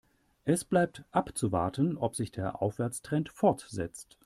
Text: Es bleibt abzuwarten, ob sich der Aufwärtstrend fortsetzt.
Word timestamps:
Es 0.45 0.65
bleibt 0.65 1.03
abzuwarten, 1.11 1.95
ob 1.95 2.15
sich 2.15 2.31
der 2.31 2.59
Aufwärtstrend 2.59 3.29
fortsetzt. 3.29 4.17